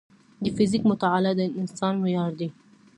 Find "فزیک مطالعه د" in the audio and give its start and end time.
0.55-1.41